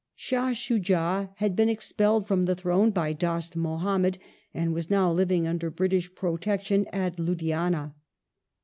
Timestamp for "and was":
4.51-4.89